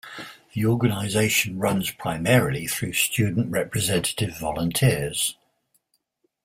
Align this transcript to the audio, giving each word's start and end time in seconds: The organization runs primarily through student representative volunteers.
The 0.53 0.65
organization 0.65 1.59
runs 1.59 1.91
primarily 1.91 2.65
through 2.65 2.93
student 2.93 3.51
representative 3.51 4.35
volunteers. 4.39 5.35